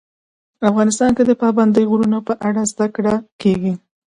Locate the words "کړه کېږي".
2.95-3.73